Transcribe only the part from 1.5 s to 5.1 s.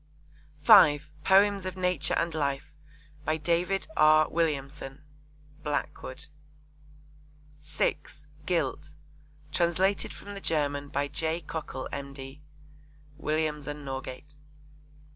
of Nature and Life. By David R. Williamson.